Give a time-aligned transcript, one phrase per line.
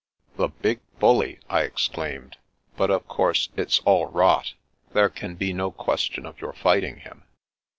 [0.37, 2.33] "The big bully!" I exdaimed."
[2.75, 4.55] But of course it's all rot.
[4.93, 7.21] There can be no question of your fight ing him."